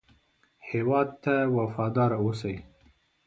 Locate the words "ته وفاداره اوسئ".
1.23-2.55